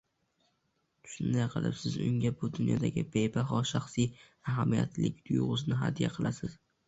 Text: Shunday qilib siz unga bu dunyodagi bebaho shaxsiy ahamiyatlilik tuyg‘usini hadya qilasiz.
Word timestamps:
Shunday 1.15 1.43
qilib 1.55 1.75
siz 1.81 1.97
unga 2.05 2.31
bu 2.39 2.49
dunyodagi 2.55 3.03
bebaho 3.17 3.61
shaxsiy 3.73 4.09
ahamiyatlilik 4.53 5.23
tuyg‘usini 5.31 5.77
hadya 5.83 6.11
qilasiz. 6.19 6.57